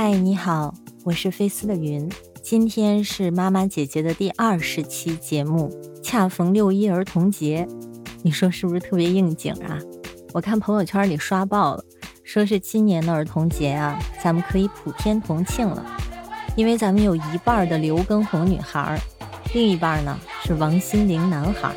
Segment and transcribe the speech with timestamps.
[0.00, 2.08] 嗨，你好，我是菲斯的云。
[2.40, 5.68] 今天是妈妈姐姐的第二十期节目，
[6.04, 7.66] 恰逢六一儿童节，
[8.22, 9.76] 你说是不是特别应景啊？
[10.32, 11.84] 我看朋友圈里刷爆了，
[12.22, 15.84] 说是今年的儿童节啊，咱们可以普天同庆了，
[16.54, 18.96] 因为咱们有一半的刘畊宏女孩，
[19.52, 21.74] 另一半呢是王心凌男孩。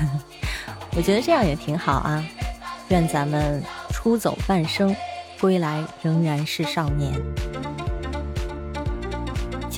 [0.94, 2.22] 我觉得这样也挺好啊，
[2.90, 4.94] 愿咱们出走半生。
[5.40, 7.12] 归来仍然是少年。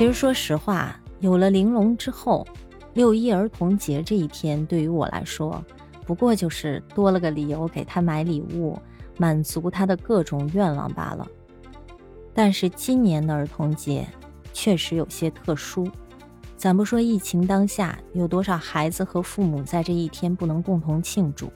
[0.01, 2.47] 其实说实话，有了玲珑之后，
[2.95, 5.63] 六一儿童节这一天对于我来说，
[6.07, 8.79] 不过就是多了个理由给他买礼物，
[9.19, 11.29] 满足他的各种愿望罢了。
[12.33, 14.09] 但是今年的儿童节
[14.55, 15.87] 确实有些特殊，
[16.57, 21.53] 咱不说疫情当下有多少孩子和父母在这一天不能共同庆祝，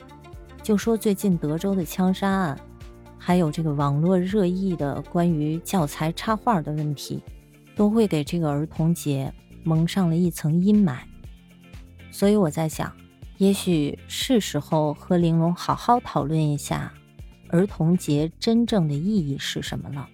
[0.63, 2.61] 就说最近德州的枪杀案。
[3.17, 7.23] 还有这个网络热议的关于教材插画的问题，
[7.77, 10.99] 都会给这个儿童节蒙上了一层阴霾。
[12.11, 12.93] 所以我在想，
[13.39, 16.93] 也许是时候和玲珑好好讨论一下
[17.49, 20.09] 儿童节真正的意义是什么了。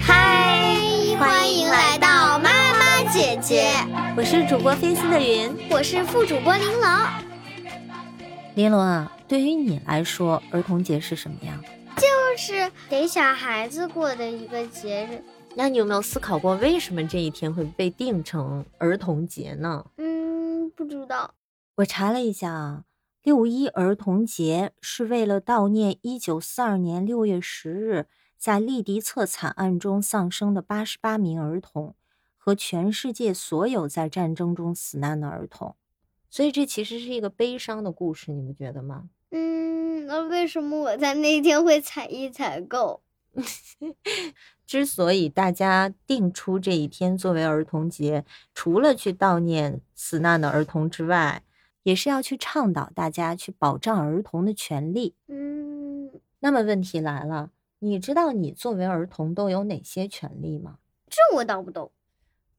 [0.00, 0.76] 嗨，
[1.18, 3.72] 欢迎来到妈妈姐姐，
[4.16, 7.06] 我是主播菲斯的云，我是副主播玲珑。
[8.54, 9.12] 玲珑啊。
[9.28, 11.60] 对于你来说，儿童节是什么样？
[12.36, 15.24] 就是给小孩子过的一个节日。
[15.54, 19.86] 那你有没有思考过，为什么这一天会被定成儿童节呢？
[19.96, 21.32] 嗯，不知道。
[21.76, 22.84] 我查了一下啊，
[23.22, 31.94] 六一儿童节是为了悼念一九四二年六月十日在利迪策惨案中丧生的八十八名儿童
[32.36, 35.74] 和全世界所有在战争中死难的儿童，
[36.28, 39.08] 所以这其实是一个悲伤的故事，你不觉得吗？
[39.30, 43.02] 嗯，那为什么我在那天会采一采购？
[44.64, 51.42] 之所以大家定出这一天作为儿童节，除了去悼念死难的儿童之外，
[51.82, 55.14] 也是要去倡导大家去保障儿童的权利。
[55.28, 57.50] 嗯，那么问题来了，
[57.80, 60.78] 你知道你作为儿童都有哪些权利吗？
[61.08, 61.92] 这我倒不懂。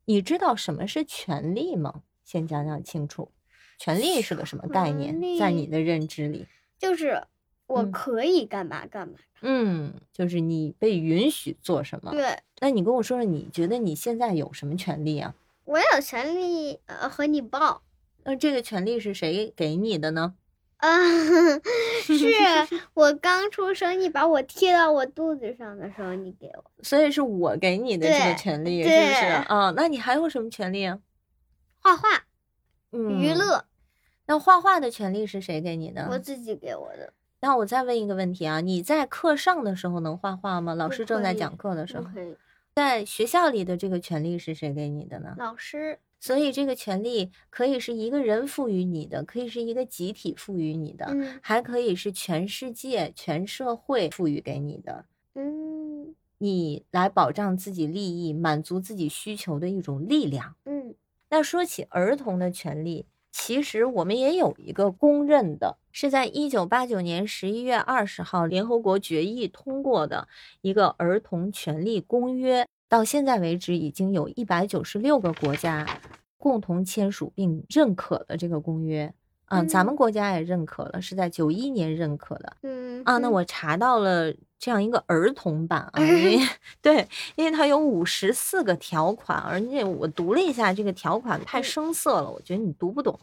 [0.06, 2.04] 你知道什么是权利吗？
[2.24, 3.32] 先讲讲清楚，
[3.80, 5.20] 权利是个什么概念？
[5.38, 6.46] 在你的认知里？
[6.80, 7.24] 就是
[7.68, 12.12] 我可以干嘛干嘛，嗯，就是你被允许做什么。
[12.12, 15.36] 对，那你跟我说说，你觉得你现在有什么权利啊？
[15.66, 17.84] 我有权利呃和你抱。
[18.24, 20.34] 那这个权利是谁给你的呢？
[20.78, 20.88] 啊，
[22.04, 22.16] 是
[22.94, 26.64] 我刚出生，你把我贴到我肚子上的时候，你给我。
[26.84, 29.26] 所以是我给你的这个权利，是不是？
[29.50, 31.00] 啊，那你还有什么权利啊？
[31.80, 32.26] 画画，
[32.92, 33.66] 娱乐。
[34.26, 36.08] 那画画的权利是谁给你的？
[36.12, 37.14] 我自己给我的。
[37.40, 40.74] 那我再问一个问题啊，你在课上的时候能画画吗？
[40.74, 42.08] 老师正在讲课的时候。
[42.74, 45.36] 在学校里的这个权利是谁给你的呢？
[45.38, 46.00] 老师。
[46.20, 55.06] 所以这个权利可以是一个人赋予你的，可以是一个集体赋予你的，还可以是全世界、全社会赋予给你的。
[55.36, 56.16] 嗯。
[56.40, 60.56] 你来保障自己利益、满足自己需求的一种力量。
[60.66, 60.96] 嗯。
[61.30, 63.06] 那说起儿童的权利。
[63.40, 70.28] 其实我们也有一个公认的，是在一九八九年十一月二十号联合国决议通过的
[70.62, 72.68] 一个儿童权利公约。
[72.90, 75.86] 到现在为止，已经有一百九十六个国家
[76.38, 79.14] 共同签署并认可了这个公约。
[79.50, 82.54] 嗯，咱们国家也认可了，是在九一年认可的。
[82.64, 86.40] 嗯啊，那我查到了这样一个儿童版啊，因为
[86.82, 93.18] 对，因为它有五十四个条款，而且我读了一下这个条款太生涩了，我觉得你读不懂。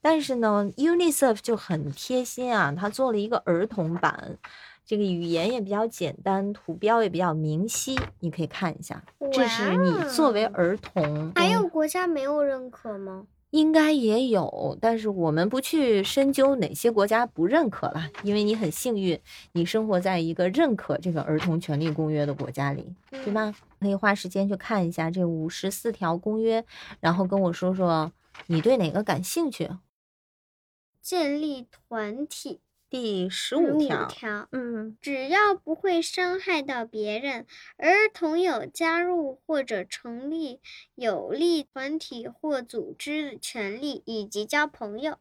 [0.00, 4.38] 但是呢，UNICEF 就很贴心啊，它做了一个儿童版，
[4.86, 9.02] 这个语言也比较简单，图标也比较明晰，你可以看一下。
[9.32, 13.26] 这是你作为儿童，还有国家没有认可吗？
[13.50, 19.18] 应该也有，但是我们不去深究哪些国家不认可了，因为你很幸运，
[19.52, 23.54] 你生活在一个认可这个儿童权利公约的国家里，对吗？
[23.80, 26.64] 可以花时间去看一下这五十四条公约，
[27.00, 28.12] 然后跟我说说
[28.46, 29.70] 你对哪个感兴趣。
[31.00, 32.60] 建立团体。
[32.88, 37.44] 第十五条，嗯，只要不会伤害到别人，
[37.78, 40.60] 儿童有加入或者成立
[40.94, 45.18] 有利团体或组织的权利，以及交朋友。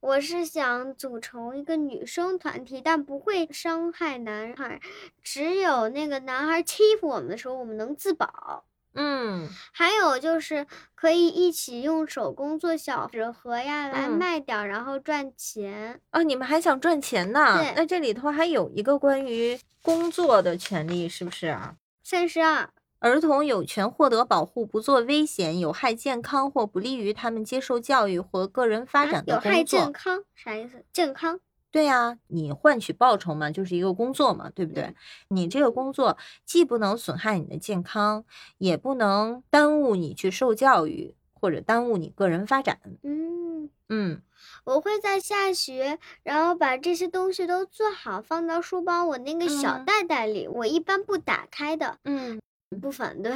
[0.00, 4.80] 我是想组成一个女生团体，但不会伤害男孩，
[5.20, 8.64] 只有那个男孩欺负我们的时候，我们能自保。
[9.00, 10.66] 嗯，还有就是
[10.96, 16.00] 可以一起用手工做小纸盒呀，来嗯卖掉，然后赚钱。
[16.10, 17.58] 哦，你们还想赚钱呢？
[17.62, 21.76] 对那这里头还有一个关于工作的权利，是不是啊？
[22.02, 22.68] 三十二，
[22.98, 29.62] 儿童有权获得保护，不做危险、有害健康或不利于他们接受教育或个人发啊展的有害。
[29.62, 30.84] 健康啥意思？
[30.92, 31.38] 健康。
[31.70, 34.84] 对呀、你换取报酬嘛，就是一个工作嘛，对不对？
[34.84, 34.94] 嗯
[35.28, 38.24] 你这个工作既不能损害你的健康，
[38.56, 42.80] 也不能耽误你去受教育，或者耽误你个人发展。
[43.02, 44.22] 嗯，嗯，
[44.64, 50.48] 我会在下学，然后把这些东西都做好，放到书包我那个小嗯袋袋里。
[50.48, 52.40] 我一般不打开的，嗯，
[52.80, 53.32] 不反对。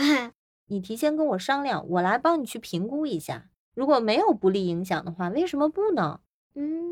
[0.68, 3.48] 你提前跟我商量，我来帮你去评估一下。
[3.74, 6.20] 如果没有不利影响的话，为什么不呢？
[6.54, 6.91] 嗯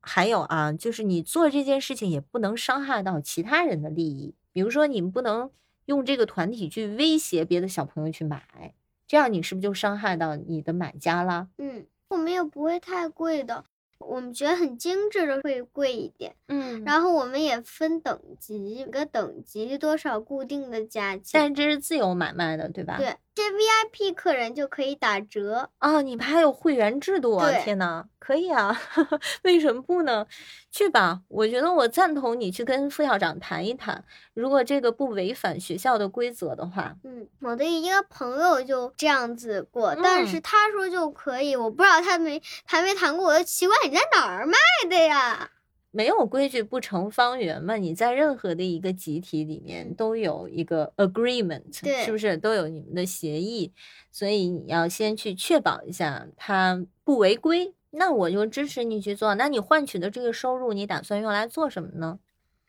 [0.00, 5.50] 还有啊，就是你做这件事情也不能伤害到其他人的利益，比如说你们不能
[5.86, 8.74] 用这个团体去威胁别的小朋友去买，
[9.06, 11.48] 这样你是不是就伤害到你的买家了？
[11.58, 13.64] 嗯，我们也不会太贵的，
[13.98, 16.34] 我们觉得很精致的会贵一点。
[16.48, 21.24] 嗯然后我们也分等级，每个等级多少固定的价钱。
[21.34, 22.96] 但这是自由买卖的，对吧？。
[22.96, 25.70] 对，这 VIP 客人就可以打折。
[25.78, 27.50] 啊，你们还有会员制度啊！
[27.62, 28.78] 天呐，可以啊，
[29.44, 30.26] 为什么不呢？
[30.70, 34.04] 去吧，我觉得我赞同你去跟副校长谈一谈，
[34.34, 44.56] 如果这个不违反学校的规则的话，嗯，我的一个朋友就这样子过，但是嗯他说就可以，我不知道他没谈没谈过，我就奇怪你在哪儿卖
[44.88, 45.50] 的呀？
[45.92, 53.72] 没有规矩不成方圆嘛，你在任何的一个集体里面都有一个 agreement，对是不是都有你们的协议？
[54.12, 59.34] 所以你要先去确保一下它不违规，那我就支持你去做。
[59.34, 62.18] 那你换取的这个收入，你打算用来做什么呢？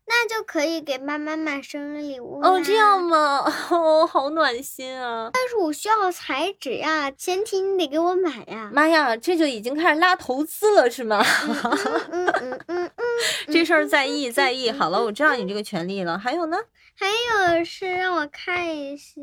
[0.08, 3.46] 那就可以给妈妈买生日礼物哦，这样吗？
[3.72, 5.30] 哦，好暖心啊！
[5.32, 8.70] 但是我需要彩纸呀，前提你得给我买呀。
[8.74, 11.24] 妈呀，这就已经开始拉投资了是吗？
[12.12, 12.91] 嗯嗯嗯嗯，
[13.52, 14.72] 这事儿在意在意。
[14.72, 16.18] 好了，我知道你这个权利了。
[16.18, 16.58] 还有呢？
[16.96, 19.14] 还有是让我看一下，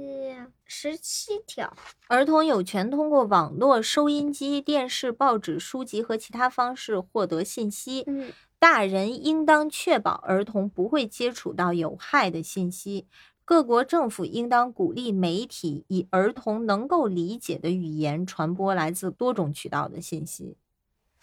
[0.65, 1.73] 十七条。
[2.09, 8.05] 儿童有权通过网络、收音机、电视、报纸、书籍和其他方式获得信息。
[8.07, 13.07] 嗯大人应当确保儿童不会接触到有害的信息。
[13.45, 20.57] 各国政府应当鼓励媒体以儿童能够理解的语言传播来自多种渠道的信息。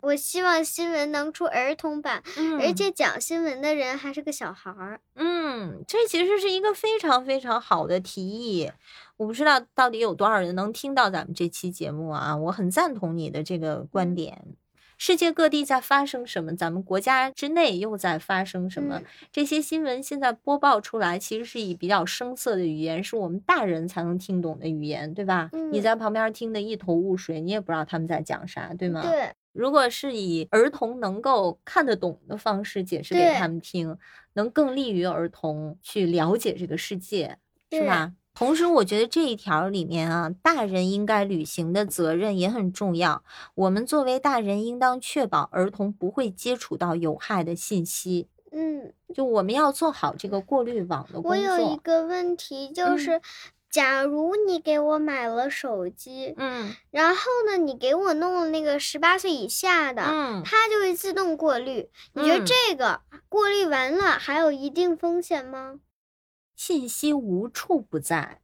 [0.06, 5.02] 我希望新闻能出儿童版，嗯而且讲新闻的人还是个小孩儿。
[5.16, 8.72] 嗯，这其实是一个非常非常好的提议。
[9.18, 12.36] 我不知道到底有多少人能听到咱们这期节目啊？
[12.38, 14.42] 我很赞同你的这个观嗯点。
[14.98, 16.56] 世界各地在发生什么？
[16.56, 19.00] 咱们国家之内又在发生什么？
[19.00, 25.50] 嗯这些新闻现在播报出来，其实是以比较生涩的语言，是我们大人才能听懂的语言，对吧？
[25.72, 29.02] 你嗯在旁边听得一头雾水，你也不知道他们在讲啥，对吗？
[29.02, 33.98] 对，如果是以儿童能够看得懂的方式解释给他们听，
[34.34, 37.38] 能更利于儿童去了解这个世界，
[37.72, 38.12] 是吧？
[38.34, 43.24] 同时，我觉得这一条里面啊，大人应该履行的责任也很重要。
[43.56, 48.28] 我们作为大人，应当确保儿童不会接触到有害的信息。
[48.52, 51.78] 嗯，就我们要做好这个过滤网的工作我有一。
[51.78, 53.22] 个问题，就嗯是，
[53.76, 61.90] 假如你给我买了手机，嗯然后呢，你给我弄了那个十八岁以下的，嗯，它就会自动过滤。
[62.14, 65.82] 你觉得嗯这个过滤完了还有一定风险吗？
[66.56, 68.40] 信息无处不在。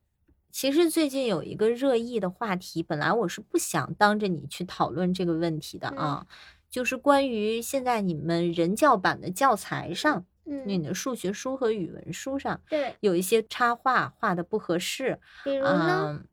[0.51, 6.27] 其实最近有一个热议的话题，本来我是不想当着你去讨论这个问题的啊，
[6.69, 16.19] 就是关于现在你们人教版的教材上，你嗯，的数学书和语文书上对，有一些插画画的不合适，比如呢？
[16.21, 16.27] 嗯，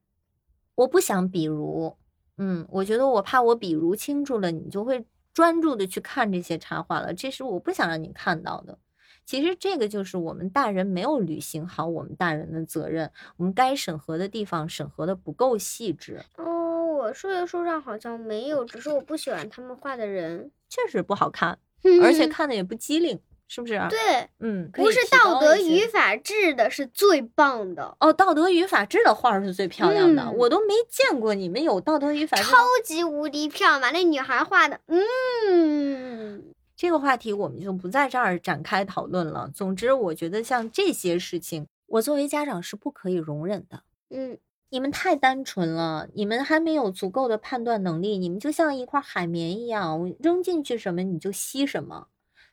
[0.75, 1.97] 我不想比如，
[2.37, 8.79] 嗯，我觉得我怕我比如清楚了，你就会专注的去看这些插画了，这是我不想让你看到的。
[9.25, 21.59] 其实这个就是我们大人没有履行好我们大人的责任，我们该审核的地方审核的不够细致，哦，我数学书上好像没有，只是我不喜欢他们画的人，确实不好看，
[22.03, 22.27] 而且。
[22.27, 36.45] 看的也不机灵，是不是？，对，嗯，不是道德一些语法治的是最棒的，哦，道德与法治的画儿是最漂亮的，嗯我都没见过你们有道德与法治超级无敌漂亮，把那女孩画的，嗯，
[36.77, 39.51] 这个话题我们就不在这儿展开讨论了。
[39.55, 43.83] 总之，我觉得像这些事情，我作为家长是不可以容忍的。
[44.11, 44.37] 嗯，
[44.69, 52.09] 你们太单纯了，你们还没有足够的判断能力，你们就像一块海绵一样，扔进去什么你就吸什么。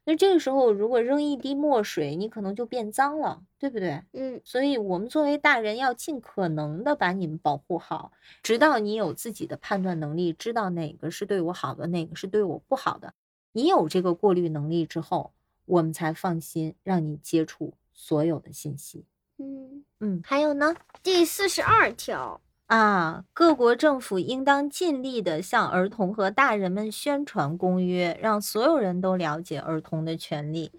[0.07, 4.03] 那这个时候如果扔一滴墨水，你可能就变脏了，对不对？
[4.13, 8.11] 嗯所以，我们作为大人要尽可能的把你们保护好，
[8.43, 13.13] 直到你有自己的判断能力，知道哪个是对我好的，哪个是对我不好的。
[13.53, 15.33] 你有这个过滤能力之后，
[15.65, 19.05] 我们才放心让你接触所有的信息。
[19.37, 20.75] 嗯，嗯，还有呢？
[21.01, 30.71] 第四十二条，啊，各国政府应当尽力的向儿童和大人们宣传公约，让所有人都了解儿童的权利。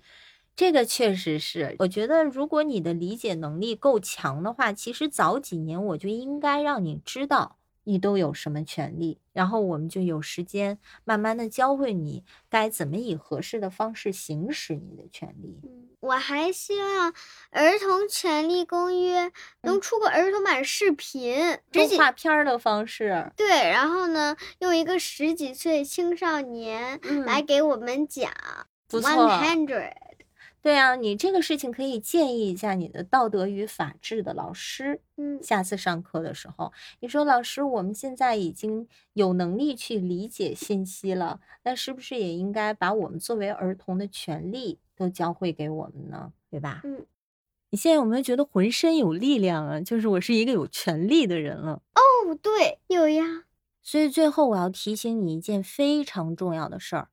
[0.56, 7.56] 这个确实是，我觉得如果你的理解能力够强的话，其实早几年我就应该让你知道
[7.88, 15.60] 你都有什么权利，然后我们就有时间慢慢的教会你该怎么以合适的方式行使你的权利。
[15.62, 17.12] 嗯，我还希望
[17.50, 19.26] 《儿童权利公约》
[19.62, 28.32] 能出个儿童版视频，动画片儿的方式，对，然后呢，用一个十几岁青少年嗯来给我们讲
[28.88, 29.92] 不错 One Hundred。
[30.66, 35.00] 对啊，你这个事情可以建议一下你的道德与法治的老师。
[35.16, 46.32] 嗯下次上课的时候，你说老师，我们现在已经有能力去理解信息了，那是不是也应该把我们作为儿童的权利都教会给我们呢？
[46.50, 46.80] 对吧？
[46.82, 47.06] 嗯，
[47.70, 49.80] 你现在有没有觉得浑身有力量啊？
[49.80, 51.80] 就是我是一个有权利的人了。
[51.94, 53.44] 哦，对，有呀。
[53.84, 57.08] 所以最后我要提醒你一件非常重要的事儿，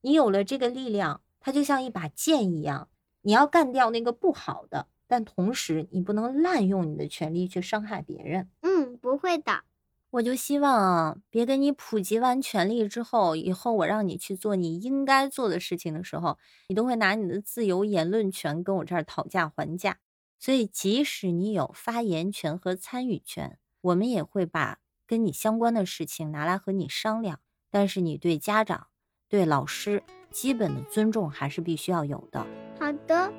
[0.00, 2.90] 你有了这个力量，它就像一把剑一样，
[3.22, 8.50] 你要干掉那个不好的，但同时你不能滥用你的权利去伤害别人。
[8.60, 9.62] 嗯，不会的。
[10.10, 16.36] 我就希望啊，别给你普及完权利之后，以后我让你去做你应该做的事情的时候，
[16.68, 20.00] 你都会拿你的自由言论权跟我这儿讨价还价。
[20.38, 27.40] 所以，即使你有发言权和参与权，我们也会把跟你相关的事情拿来和你商量。
[27.70, 28.88] 但是，你对家长、
[29.30, 30.02] 对老师
[30.40, 32.46] 基本的尊重还是必须要有的。
[32.78, 33.32] 好的。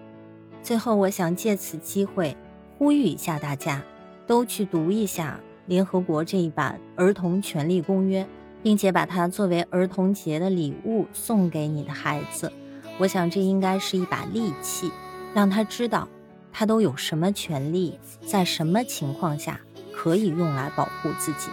[0.61, 2.35] 最后，我想借此机会
[2.77, 3.81] 呼吁一下大家，
[4.27, 8.21] 都去读一下联合国这一版《儿童权利公约》，
[8.61, 12.51] 并且把它作为儿童节的礼物送给你的孩子。
[12.97, 14.91] 我想这应该是一把利器，
[15.33, 16.05] 让他知道
[16.51, 19.61] 他都有什么权利，在什么情况下
[19.93, 21.49] 可以用来保护自己。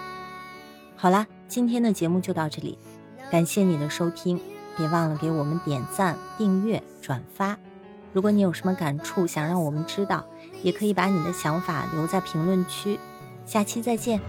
[0.96, 2.76] 好啦，今天的节目就到这里，
[3.30, 4.40] 感谢你的收听，
[4.76, 7.56] 别忘了给我们点赞、订阅、转发。
[8.12, 10.24] 如果你有什么感触，想让我们知道，
[10.62, 12.98] 也可以把你的想法留在评论区。
[13.44, 14.20] 下期再见。